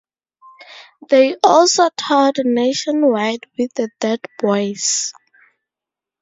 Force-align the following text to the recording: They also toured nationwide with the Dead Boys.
They 1.11 1.35
also 1.43 1.89
toured 1.95 2.37
nationwide 2.43 3.45
with 3.55 3.71
the 3.75 3.91
Dead 3.99 4.19
Boys. 4.39 5.13